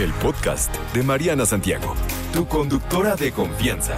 [0.00, 1.94] El podcast de Mariana Santiago,
[2.32, 3.96] tu conductora de confianza.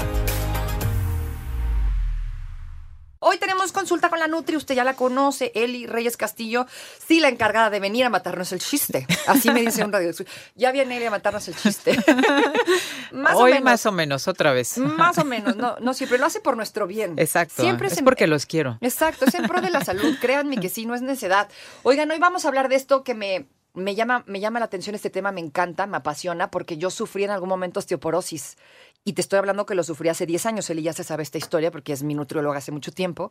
[3.19, 6.67] Hoy tenemos consulta con la Nutri, usted ya la conoce, Eli Reyes Castillo,
[6.99, 9.07] sí la encargada de venir a matarnos el chiste.
[9.27, 10.13] Así me dice un radio.
[10.55, 11.97] Ya viene Eli a matarnos el chiste.
[13.13, 14.77] más Hoy o menos, más o menos, otra vez.
[14.77, 17.15] Más o menos, no, no siempre lo hace por nuestro bien.
[17.19, 17.63] Exacto.
[17.63, 18.77] Siempre es porque los quiero.
[18.83, 21.49] Exacto, es en pro de la salud, créanme que sí, no es necedad.
[21.85, 24.95] Oigan, hoy vamos a hablar de esto que me me llama, me llama la atención
[24.95, 28.57] este tema, me encanta, me apasiona, porque yo sufrí en algún momento osteoporosis.
[29.05, 30.71] Y te estoy hablando que lo sufrí hace 10 años.
[30.71, 33.31] Él ya se sabe esta historia porque es mi nutrióloga hace mucho tiempo.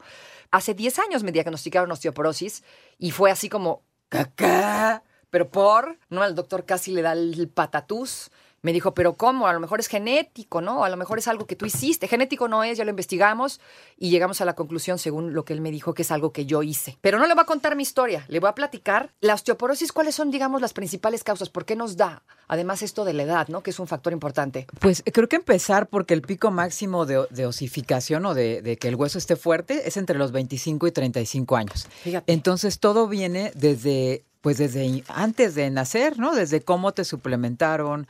[0.51, 2.63] Hace 10 años me diagnosticaron osteoporosis
[2.97, 5.03] y fue así como, ¡cacá!
[5.31, 6.21] Pero por, ¿no?
[6.21, 8.31] Al doctor casi le da el patatús
[8.65, 9.45] me dijo, pero ¿cómo?
[9.45, 10.83] A lo mejor es genético, ¿no?
[10.83, 12.07] A lo mejor es algo que tú hiciste.
[12.07, 13.61] Genético no es, ya lo investigamos
[13.95, 16.47] y llegamos a la conclusión, según lo que él me dijo, que es algo que
[16.47, 16.97] yo hice.
[17.01, 20.15] Pero no le voy a contar mi historia, le voy a platicar la osteoporosis, cuáles
[20.15, 22.23] son, digamos, las principales causas, por qué nos da.
[22.47, 23.61] Además, esto de la edad, ¿no?
[23.61, 24.65] Que es un factor importante.
[24.79, 29.19] Pues creo que empezar porque el pico máximo de, osificación o de, que el hueso
[29.19, 31.87] esté fuerte es entre los 25 y 35 años.
[32.01, 32.33] Fíjate.
[32.33, 36.35] Entonces, todo viene desde pues desde antes de nacer, ¿no?
[36.35, 38.05] Desde cómo te suplementaron,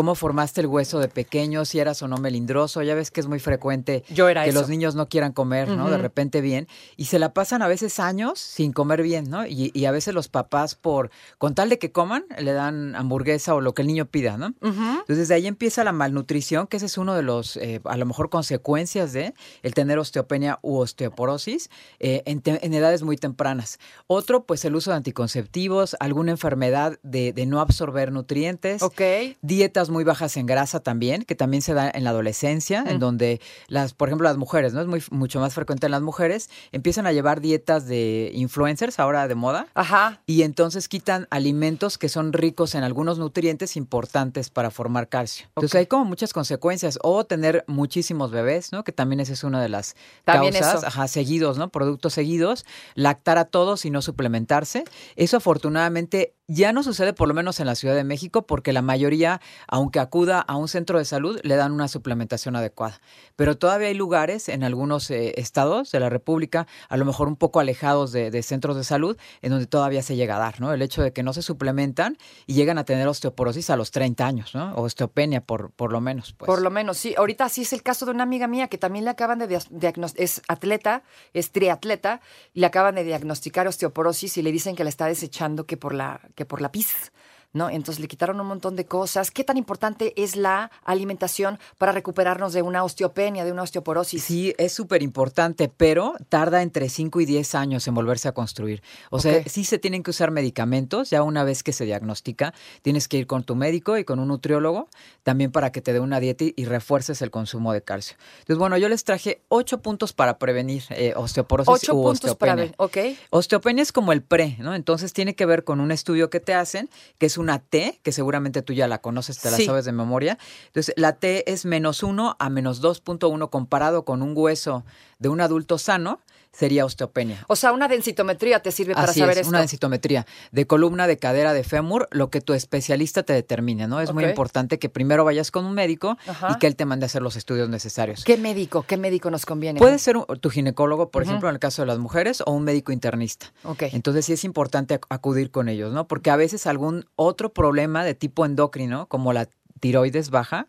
[0.00, 2.82] cómo formaste el hueso de pequeño, si eras o no melindroso.
[2.82, 5.90] Ya ves que es muy frecuente que los niños no quieran comer, ¿no?
[5.90, 6.68] De repente bien.
[6.96, 9.46] Y se la pasan a veces años sin comer bien, ¿no?
[9.46, 13.60] Y, a veces los papás, por con tal de que coman, le dan hamburguesa o
[13.60, 14.54] lo que el niño pida, ¿no?
[14.62, 18.06] Entonces de ahí empieza la malnutrición, que ese es uno de los, eh, a lo
[18.06, 23.78] mejor, consecuencias de el tener osteopenia u osteoporosis eh, en, edades muy tempranas.
[24.06, 28.82] Otro, pues el uso de anticonceptivos, alguna enfermedad de, de no absorber nutrientes.
[28.82, 29.02] Ok.
[29.42, 33.40] Dietas muy bajas en grasa también, que también se da en la adolescencia, en donde
[33.68, 34.80] las, por ejemplo, las mujeres, ¿no?
[34.80, 39.28] Es muy mucho más frecuente en las mujeres, empiezan a llevar dietas de influencers ahora
[39.28, 39.66] de moda.
[39.74, 40.22] Ajá.
[40.26, 45.46] Y entonces quitan alimentos que son ricos en algunos nutrientes importantes para formar calcio.
[45.48, 46.98] Entonces hay como muchas consecuencias.
[47.02, 48.84] O tener muchísimos bebés, ¿no?
[48.84, 50.84] Que también esa es una de las causas.
[50.84, 51.68] Ajá, seguidos, ¿no?
[51.68, 52.64] Productos seguidos.
[52.94, 54.84] Lactar a todos y no suplementarse.
[55.16, 58.82] Eso afortunadamente ya no sucede por lo menos en la Ciudad de México porque la
[58.82, 63.00] mayoría, aunque acuda a un centro de salud, le dan una suplementación adecuada.
[63.36, 67.36] Pero todavía hay lugares en algunos eh, estados de la República, a lo mejor un
[67.36, 70.72] poco alejados de, centros de salud, en donde todavía se llega a dar, ¿no?
[70.72, 74.26] El hecho de que no se suplementan y llegan a tener osteoporosis a los 30
[74.26, 74.74] años, ¿no?
[74.74, 76.32] O osteopenia por, por lo menos.
[76.32, 76.48] Pues.
[76.48, 77.14] Por lo menos, sí.
[77.16, 80.24] Ahorita sí es el caso de una amiga mía que también le acaban de diagnosticar,
[80.24, 82.20] es atleta, es triatleta,
[82.52, 85.94] y le acaban de diagnosticar osteoporosis y le dicen que la está desechando que por
[85.94, 87.12] la que por la pis.
[87.52, 87.70] ¿No?
[87.70, 89.30] Entonces le quitaron un montón de cosas.
[89.30, 94.22] ¿Qué tan importante es la alimentación para recuperarnos de una osteopenia, de una osteoporosis?
[94.22, 98.82] Sí, es súper importante, pero tarda entre 5 y 10 años en volverse a construir.
[99.10, 103.08] O sea, sí se tienen que usar medicamentos, ya una vez que se diagnostica, tienes
[103.08, 104.88] que ir con tu médico y con un nutriólogo
[105.22, 108.16] también para que te dé una dieta y refuerces el consumo de calcio.
[108.40, 112.96] Entonces, bueno, yo les traje ocho puntos para prevenir eh, osteoporosis ocho puntos Para ok.
[113.30, 114.74] Osteopenia es como el pre, ¿no?
[114.74, 116.88] Entonces tiene que ver con un estudio que te hacen,
[117.18, 120.38] que es una T, que seguramente tú ya la conoces, te la sabes de memoria.
[120.66, 124.84] Entonces, la T es menos 1 a menos 2.1 comparado con un hueso
[125.18, 126.20] de un adulto sano
[126.52, 127.44] sería osteopenia.
[127.48, 131.52] O sea, una densitometría te sirve para saber es, Una densitometría de columna, de cadera,
[131.52, 134.00] de fémur, lo que tu especialista te determine, ¿no?
[134.00, 136.18] Es muy importante que primero vayas con un médico
[136.50, 138.24] y que él te mande a hacer los estudios necesarios.
[138.24, 138.82] ¿Qué médico?
[138.82, 139.78] ¿Qué médico nos conviene?
[139.78, 142.92] Puede ser tu ginecólogo, por ejemplo, en el caso de las mujeres, o un médico
[142.92, 143.52] internista.
[143.62, 143.84] Ok.
[143.92, 146.08] Entonces sí es importante acudir con ellos, ¿no?
[146.08, 149.48] Porque a veces algún otro problema de tipo endocrino, como la
[149.80, 150.66] tiroides baja,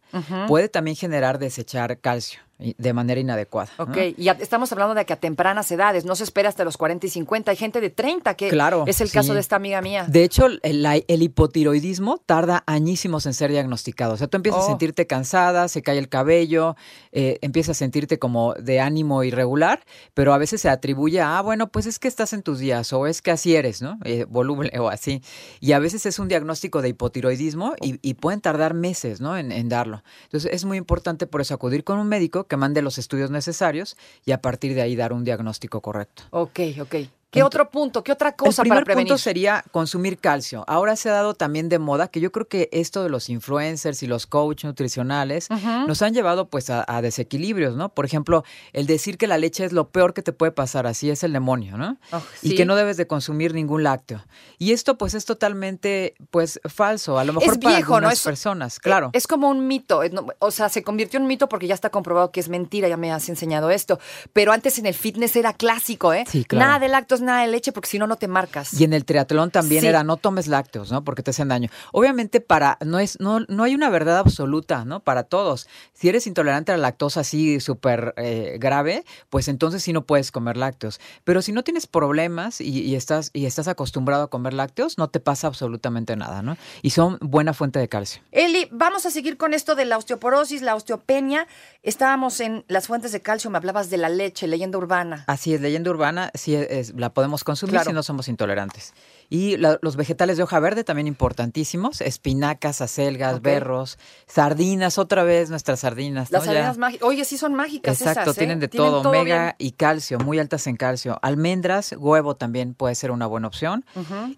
[0.48, 2.40] puede también generar desechar calcio
[2.78, 3.70] de manera inadecuada.
[3.78, 7.08] Ok, y estamos hablando de que a tempranas edades, no se espera hasta los 40
[7.08, 10.06] y 50, hay gente de 30 que claro, es el caso de esta amiga mía.
[10.08, 14.14] De hecho, el, hipotiroidismo tarda añísimos en ser diagnosticado.
[14.14, 14.70] O sea, tú empiezas a oh.
[14.70, 16.76] sentirte cansada, se cae el cabello,
[17.12, 21.42] eh, empiezas a sentirte como de ánimo irregular, pero a veces se atribuye a, ah,
[21.42, 23.98] bueno, pues es que estás en tus días o es que así eres, ¿no?
[24.04, 25.22] Eh, voluble o así.
[25.60, 29.36] Y a veces es un diagnóstico de hipotiroidismo y, pueden tardar meses, ¿no?
[29.36, 30.04] En, en darlo.
[30.26, 33.96] Entonces, es muy importante por eso acudir con un médico que mande los estudios necesarios
[34.26, 36.24] y a partir de ahí dar un diagnóstico correcto.
[36.32, 36.96] Ok, ok.
[37.32, 38.04] ¿Qué otro punto?
[38.04, 39.08] ¿Qué otra cosa el primer para prevenir?
[39.08, 40.66] punto sería consumir calcio.
[40.68, 44.04] Ahora se ha dado también de moda que yo creo que esto de los influencers
[44.04, 47.90] y los coach nutricionales nos han llevado pues a, desequilibrios, ¿no?
[47.90, 48.44] Por ejemplo,
[48.74, 51.32] el decir que la leche es lo peor que te puede pasar, así es el
[51.32, 51.98] demonio, ¿no?
[52.12, 54.24] Oh, y que no debes de consumir ningún lácteo.
[54.58, 58.30] Y esto pues es totalmente pues falso, a lo mejor es para viejo, algunas ¿no?
[58.30, 59.10] personas, claro.
[59.14, 60.02] Es como un mito,
[60.40, 63.12] o sea, se convirtió en mito porque ya está comprobado que es mentira, ya me
[63.12, 64.00] has enseñado esto,
[64.34, 66.26] pero antes en el fitness era clásico, ¿eh?
[66.28, 66.66] Sí, claro.
[66.66, 68.74] Nada de lácteos, nada de leche porque si no no te marcas.
[68.80, 69.88] Y en el triatlón también Sí.
[69.88, 71.04] era no tomes lácteos, ¿no?
[71.04, 71.70] Porque te hacen daño.
[71.92, 75.00] Obviamente para no es no no hay una verdad absoluta, ¿no?
[75.02, 75.68] Para todos.
[75.94, 80.32] Si eres intolerante a la lactosa así súper eh, grave, pues entonces sí no puedes
[80.32, 81.00] comer lácteos.
[81.24, 85.10] Pero si no tienes problemas y, y estás y estás acostumbrado a comer lácteos, no
[85.10, 86.58] te pasa absolutamente nada, ¿no?
[86.82, 88.22] Y son buena fuente de calcio.
[88.32, 91.48] Eli, vamos a seguir con esto de la osteoporosis, la osteopenia.
[91.84, 95.24] Estábamos en las fuentes de calcio, me hablabas de la leche, leyenda urbana.
[95.28, 97.90] Así es, leyenda urbana, sí es- la podemos consumir Claro.
[97.90, 98.94] si no somos intolerantes.
[99.32, 103.98] Y la- los vegetales de hoja verde también importantísimos, espinacas, acelgas, berros,
[104.28, 106.30] sardinas, otra vez nuestras sardinas.
[106.32, 107.08] Las sardinas mágicas.
[107.08, 108.40] Oye, sí son mágicas Exacto, esas, ¿eh?
[108.40, 111.18] tienen de todo, omega y calcio, muy altas en calcio.
[111.22, 113.86] Almendras, huevo también puede ser una buena opción.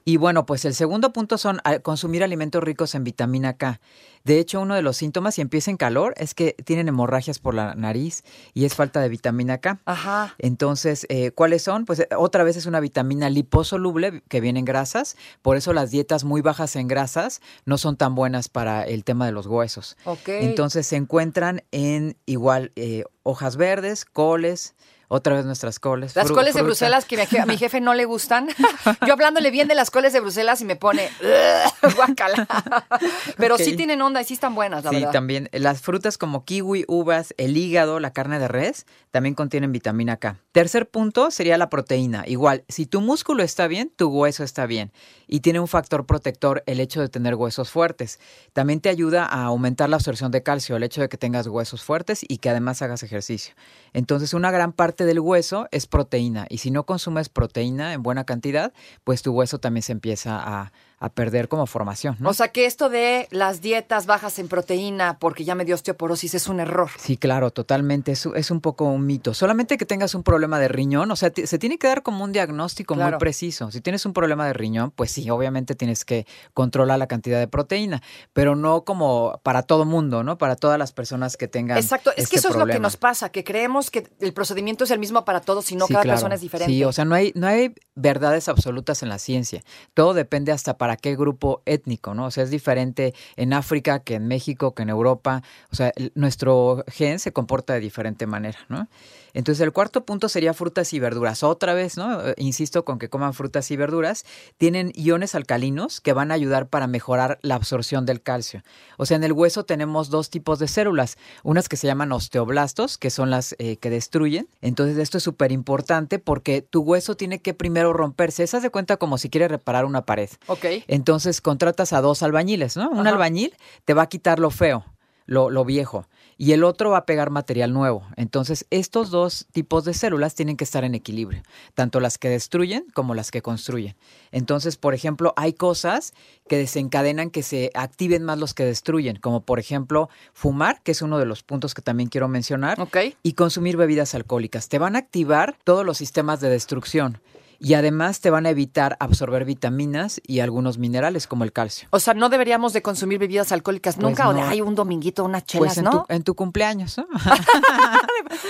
[0.06, 3.80] Y bueno, pues el segundo punto son ah, consumir alimentos ricos en vitamina K.
[4.24, 7.54] De hecho, uno de los síntomas, si empieza en calor, es que tienen hemorragias por
[7.56, 8.24] la nariz
[8.54, 9.82] y es falta de vitamina K.
[9.84, 10.34] Ajá.
[10.38, 11.84] Entonces, eh, ¿cuáles son?
[11.84, 15.92] Pues eh, otra vez es una vitamina liposoluble que viene en grasas, por eso las
[15.92, 19.96] dietas muy bajas en grasas no son tan buenas para el tema de los huesos.
[20.28, 24.76] Entonces se encuentran en igual eh, hojas verdes, coles,
[25.14, 26.16] otra vez nuestras coles.
[26.16, 26.64] Las coles de.
[26.64, 28.48] Bruselas que a mi jefe no le gustan.
[29.08, 32.48] Yo hablándole bien de las coles de Bruselas y me pone "Ugh, guácala.
[33.38, 35.12] Pero sí tienen onda y sí están buenas, la Sí, verdad.
[35.12, 39.72] también eh, las frutas como kiwi, uvas, el hígado, la carne de res, también contienen
[39.72, 40.38] vitamina K.
[40.52, 42.24] Tercer punto sería la proteína.
[42.26, 44.92] Igual, si tu músculo está bien, tu hueso está bien.
[45.28, 48.20] Y tiene un factor protector el hecho de tener huesos fuertes.
[48.54, 51.84] También te ayuda a aumentar la absorción de calcio, el hecho de que tengas huesos
[51.84, 53.54] fuertes y que además hagas ejercicio.
[53.94, 54.72] Entonces, una gran
[55.06, 56.46] del hueso es proteína.
[56.50, 58.74] Y si no consumes proteína en buena cantidad,
[59.04, 60.72] pues tu hueso también se empieza a,
[61.04, 62.16] a perder como formación.
[62.20, 62.30] ¿no?
[62.30, 66.34] O sea que esto de las dietas bajas en proteína porque ya me dio osteoporosis
[66.34, 66.90] es un error.
[66.98, 68.14] Sí, claro, totalmente.
[68.14, 69.34] Es, es un poco un mito.
[69.34, 72.32] Solamente que tengas un problema de riñón, o sea, se tiene que dar como un
[72.32, 73.12] diagnóstico Claro.
[73.18, 73.70] muy preciso.
[73.70, 77.48] Si tienes un problema de riñón, pues sí, obviamente tienes que controlar la cantidad de
[77.50, 78.02] proteína,
[78.32, 80.38] pero no como para todo mundo, ¿no?
[80.38, 81.78] Para todas las personas que tengan.
[81.78, 84.86] Exacto, es que este eso es lo que nos pasa, que creemos que el procedimiento
[84.86, 86.16] es el mismo para todos, sino Sí, cada claro.
[86.18, 86.72] persona es diferente.
[86.74, 89.64] Sí, o sea, no hay, no hay verdades absolutas en la ciencia.
[89.94, 92.26] Todo depende hasta para qué grupo étnico, ¿no?
[92.26, 95.44] O sea, es diferente en África que en México, que en Europa.
[95.72, 98.88] O sea, nuestro gen se comporta de diferente manera, ¿no?
[99.34, 101.44] Entonces, el cuarto punto sería frutas y verduras.
[101.44, 102.28] Otra vez, ¿no?
[102.28, 104.26] Eh, Insisto con que coman frutas y verduras.
[104.58, 108.64] Tienen iones alcalinos que van a ayudar para mejorar la absorción del calcio.
[108.98, 111.18] O sea, en el hueso tenemos dos tipos de células.
[111.42, 114.48] Unas que se llaman osteoblastos, que son las eh, que destruyen.
[114.62, 118.44] Entonces, esto es súper importante porque tu hueso tiene que primero romperse.
[118.44, 120.30] Esa de cuenta como si quieres reparar una pared.
[120.48, 120.66] Ok.
[120.88, 122.90] Entonces contratas a dos albañiles, ¿no?
[122.90, 123.12] Un Ajá.
[123.12, 123.54] albañil
[123.86, 124.86] te va a quitar lo feo,
[125.26, 126.08] lo, lo viejo,
[126.38, 128.06] y el otro va a pegar material nuevo.
[128.18, 131.42] Entonces, estos dos tipos de células tienen que estar en equilibrio,
[131.76, 133.96] tanto las que destruyen como las que construyen.
[134.32, 136.14] Entonces, por ejemplo, hay cosas
[136.48, 141.02] que desencadenan que se activen más los que destruyen, como por ejemplo fumar, que es
[141.02, 142.78] uno de los puntos que también quiero mencionar,
[143.22, 144.70] y consumir bebidas alcohólicas.
[144.70, 147.20] Te van a activar todos los sistemas de destrucción.
[147.64, 151.88] Y además te van a evitar absorber vitaminas y algunos minerales como el calcio.
[151.92, 154.48] O sea, no deberíamos de consumir bebidas alcohólicas Pues nunca o de no.
[154.48, 155.92] ay, un dominguito, unas chelas, Pues en, ¿no?
[155.92, 157.08] tu, en tu cumpleaños, ¿no?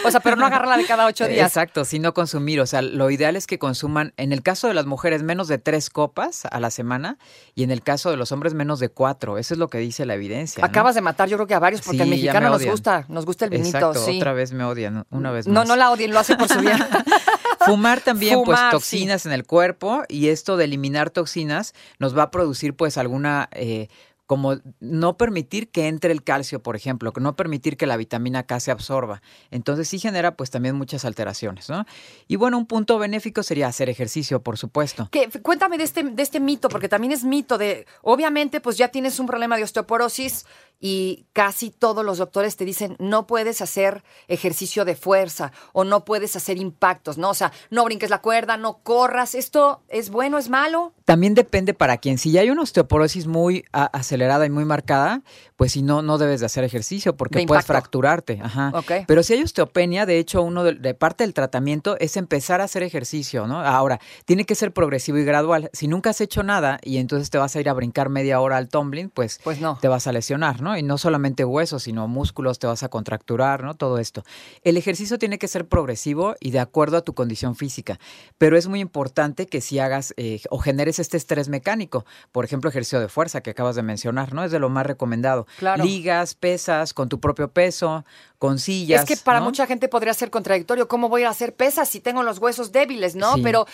[0.05, 1.45] O sea, pero no agarrarla de cada ocho días.
[1.47, 2.59] Exacto, sino consumir.
[2.61, 5.57] O sea, lo ideal es que consuman, en el caso de las mujeres, menos de
[5.57, 7.17] tres copas a la semana
[7.53, 9.37] y en el caso de los hombres, menos de cuatro.
[9.37, 10.61] Eso es lo que dice la evidencia.
[10.61, 10.65] ¿no?
[10.67, 13.05] Acabas de matar, yo creo que a varios, porque Sí, al mexicano me nos gusta,
[13.09, 14.17] nos gusta el vinito, Exacto, sí.
[14.17, 15.67] otra vez me odian, una vez No, más.
[15.67, 16.77] no la odien, lo hace por su bien.
[17.65, 22.23] Fumar también, Fumar, pues toxinas en el cuerpo y esto de eliminar toxinas nos va
[22.23, 23.49] a producir pues alguna...
[23.51, 23.87] eh,
[24.33, 28.47] como no permitir que entre el calcio, por ejemplo, que no permitir que la vitamina
[28.47, 29.21] K se absorba.
[29.51, 31.85] Entonces sí genera pues también muchas alteraciones, ¿no?
[32.27, 35.07] Y bueno, un punto benéfico sería hacer ejercicio, por supuesto.
[35.11, 38.87] Que, cuéntame de este, de este mito, porque también es mito de, obviamente, pues ya
[38.87, 40.47] tienes un problema de osteoporosis
[40.79, 46.03] y casi todos los doctores te dicen no puedes hacer ejercicio de fuerza o no
[46.03, 47.29] puedes hacer impactos, ¿no?
[47.29, 49.33] O sea, no brinques la cuerda, no corras.
[49.35, 50.93] ¿Esto es bueno, es malo?
[51.05, 52.17] También depende para quién.
[52.17, 55.21] Si ya hay una osteoporosis muy acelerada y muy marcada,
[55.55, 58.39] pues si no, no debes de hacer ejercicio porque puedes fracturarte.
[58.41, 58.71] Ajá.
[59.07, 62.83] Pero si hay osteopenia, de hecho, uno de, parte del tratamiento es empezar a hacer
[62.83, 63.59] ejercicio, ¿no?
[63.59, 65.69] Ahora, tiene que ser progresivo y gradual.
[65.73, 68.57] Si nunca has hecho nada y entonces te vas a ir a brincar media hora
[68.57, 69.77] al tumbling, pues, pues no.
[69.79, 70.77] te vas a lesionar, ¿no?
[70.77, 73.75] Y no solamente huesos, sino músculos, te vas a contracturar, ¿no?
[73.75, 74.23] Todo esto.
[74.63, 77.99] El ejercicio tiene que ser progresivo y de acuerdo a tu condición física.
[78.37, 82.05] Pero es muy importante que si hagas eh, o generes este estrés mecánico.
[82.31, 84.43] Por ejemplo, ejercicio de fuerza que acabas de mencionar, ¿no?
[84.43, 85.47] Es de lo más recomendado.
[85.59, 85.83] Claro.
[85.83, 88.05] Ligas, pesas, con tu propio peso,
[88.37, 89.01] con sillas.
[89.01, 90.87] Es que para mucha gente podría ser contradictorio.
[90.87, 93.35] ¿Cómo voy a hacer pesas si tengo los huesos débiles, no?
[93.41, 93.65] Pero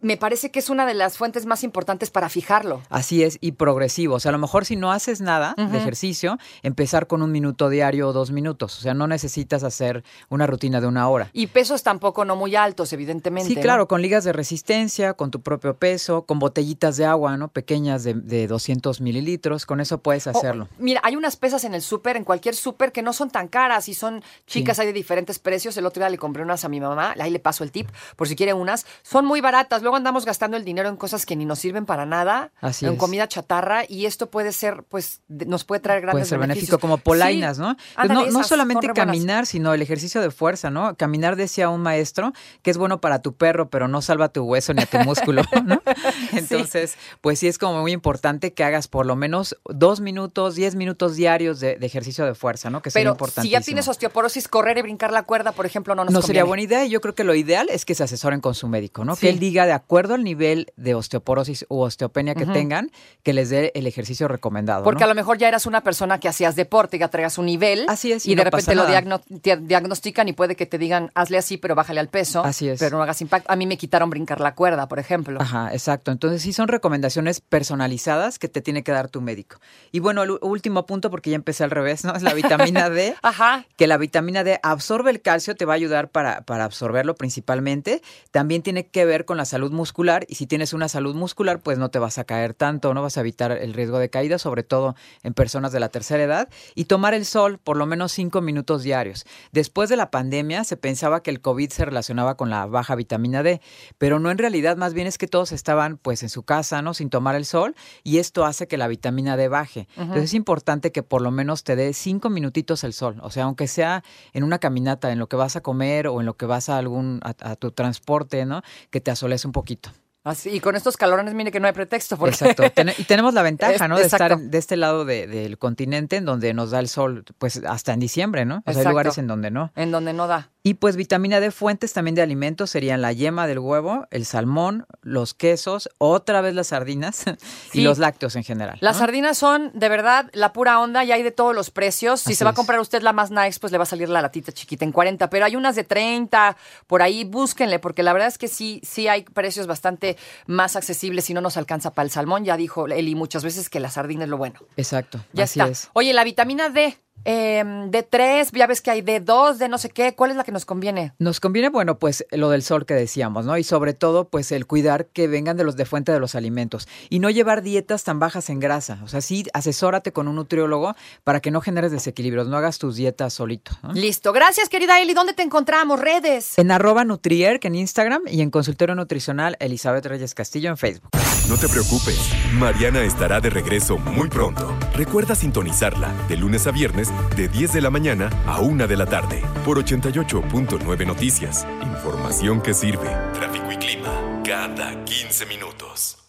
[0.00, 2.82] me parece que es una de las fuentes más importantes para fijarlo.
[2.90, 4.16] Así es, y progresivo.
[4.16, 7.68] O sea, a lo mejor si no haces nada de ejercicio, empezar con un minuto
[7.68, 8.78] diario o dos minutos.
[8.78, 11.30] O sea, no necesitas hacer una rutina de una hora.
[11.32, 13.52] Y pesos tampoco no muy altos, evidentemente.
[13.52, 17.48] Sí, claro, con ligas de resistencia, con tu propio peso, con botellitas de agua, ¿no?
[17.48, 20.68] Pequeñas de, de 200 mililitros, con eso puedes hacerlo.
[20.78, 23.88] mira, hay unas pesas en el súper, en cualquier súper, que no son tan caras
[23.88, 25.76] y son chicas, hay de diferentes precios.
[25.76, 28.28] El otro día le compré unas a mi mamá, ahí le paso el tip, por
[28.28, 28.86] si quiere unas.
[29.02, 32.06] Son muy baratas luego andamos gastando el dinero en cosas que ni nos sirven para
[32.06, 32.50] nada,
[32.80, 36.80] en comida chatarra, y esto puede ser, pues, nos puede traer grandes Puede ser benéfico
[36.80, 37.76] como polainas, ¿no?
[37.94, 40.96] Pues no, no solamente caminar, sino el ejercicio de fuerza, ¿no?
[40.96, 44.74] Caminar decía un maestro que es bueno para tu perro, pero no salva tu hueso
[44.74, 45.80] ni a tu músculo, ¿no?
[46.32, 50.74] Entonces, pues sí es como muy importante que hagas por lo menos dos minutos, diez
[50.74, 52.82] minutos diarios de, ejercicio de fuerza, ¿no?
[52.82, 53.42] Que pero importante.
[53.42, 56.42] si ya tienes osteoporosis, correr y brincar la cuerda, por ejemplo, no nos No sería
[56.42, 56.84] buena idea.
[56.86, 59.14] Yo creo que lo ideal es que se asesoren con su médico, ¿no?
[59.14, 62.90] Que él diga de acuerdo al nivel de osteoporosis u osteopenia que tengan,
[63.22, 64.84] que les dé el ejercicio recomendado.
[64.84, 67.46] Porque a lo mejor ya eras una persona que hacías deporte, y ya traigas un
[67.46, 67.86] nivel.
[67.88, 68.26] Así es.
[68.26, 72.08] Y, de repente lo diagnostican y puede que te digan, hazle así, pero bájale al
[72.08, 72.44] peso.
[72.44, 72.78] Así es.
[72.78, 73.50] Pero no hagas impacto.
[73.50, 75.40] A mí me quitaron brincar la cuerda, por ejemplo.
[75.40, 76.10] Ajá, exacto.
[76.10, 79.60] Entonces sí son recomendaciones personalizadas que te tiene que dar tu médico.
[79.92, 82.14] Y bueno, el último punto, porque ya empecé al revés, ¿no?
[82.14, 83.14] Es la vitamina D.
[83.22, 83.66] Ajá.
[83.76, 88.02] Que la vitamina D absorbe el calcio, te va a ayudar para, para absorberlo principalmente.
[88.30, 91.78] También tiene que ver con la salud muscular y si tienes una salud muscular, pues
[91.78, 94.62] no te vas a caer tanto, no vas a evitar el riesgo de caída, sobre
[94.62, 96.48] todo en personas de la tercera edad.
[96.74, 99.24] Y tomar el sol por lo menos cinco minutos diarios.
[99.52, 103.42] Después de la pandemia se pensaba que el COVID se relacionaba con la baja vitamina
[103.42, 103.60] D,
[103.98, 106.94] pero no en realidad, más bien es que todos estaban pues en su casa, ¿no?
[106.94, 109.88] Sin tomar el sol y esto hace que la vitamina D baje.
[109.96, 113.44] Entonces es importante que por lo menos te dé cinco minutitos el sol, o sea,
[113.44, 116.46] aunque sea en una caminata, en lo que vas a comer o en lo que
[116.46, 118.62] vas a algún a, tu transporte, ¿no?
[118.90, 119.90] Que te asoles un poquito.
[120.22, 122.18] Así, y con estos calorones, mire que no hay pretexto.
[122.26, 122.64] Exacto.
[122.98, 123.96] y tenemos la ventaja, ¿no?
[123.96, 127.92] De estar de este lado del continente en donde nos da el sol, pues hasta
[127.92, 128.62] en diciembre, ¿no?
[128.66, 129.72] O sea, hay lugares en donde no.
[129.76, 130.50] En donde no da.
[130.66, 134.84] Y pues vitamina D, fuentes también de alimentos serían la yema del huevo, el salmón,
[135.00, 137.22] los quesos, otra vez las sardinas
[137.72, 138.76] y los lácteos en general.
[138.80, 142.20] Las sardinas son de verdad la pura onda y hay de todos los precios.
[142.20, 144.20] Si se va a comprar usted la más nice, pues le va a salir la
[144.20, 146.56] latita chiquita en 40, pero hay unas de 30,
[146.88, 151.26] por ahí búsquenle, porque la verdad es que sí, sí hay precios bastante más accesibles
[151.26, 152.44] si no nos alcanza para el salmón.
[152.44, 154.58] Ya dijo Eli muchas veces que la sardina es lo bueno.
[154.76, 155.24] Exacto.
[155.32, 155.70] Ya está.
[155.92, 159.78] Oye, la vitamina D, eh, de tres, ya ves que hay de dos, de no
[159.78, 161.12] sé qué, ¿cuál es la que nos conviene?
[161.18, 163.58] Nos conviene, bueno, pues lo del sol que decíamos, ¿no?
[163.58, 166.88] Y sobre todo, pues el cuidar que vengan de los de fuente de los alimentos
[167.10, 169.00] y no llevar dietas tan bajas en grasa.
[169.02, 172.96] O sea, sí, asesórate con un nutriólogo para que no generes desequilibrios, no hagas tus
[172.96, 173.72] dietas solito.
[173.92, 174.32] Listo.
[174.32, 175.12] Gracias, querida Eli.
[175.12, 176.00] ¿Dónde te encontramos?
[176.00, 176.56] Redes.
[176.58, 181.10] En arroba Nutrier, en Instagram, y en consultorio nutricional Elizabeth Reyes Castillo en Facebook.
[181.48, 182.18] No te preocupes,
[182.54, 184.76] Mariana estará de regreso muy pronto.
[184.94, 189.06] Recuerda sintonizarla de lunes a viernes de 10 de la mañana a 1 de la
[189.06, 191.66] tarde por 88.9 Noticias.
[191.82, 193.08] Información que sirve.
[193.34, 196.25] Tráfico y clima cada 15 minutos.